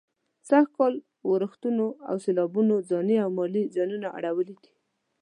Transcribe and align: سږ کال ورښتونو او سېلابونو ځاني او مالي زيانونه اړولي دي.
سږ 0.49 0.65
کال 0.77 0.93
ورښتونو 1.31 1.85
او 2.09 2.15
سېلابونو 2.25 2.75
ځاني 2.89 3.15
او 3.23 3.29
مالي 3.37 3.63
زيانونه 3.73 4.07
اړولي 4.17 4.55
دي. 4.63 4.71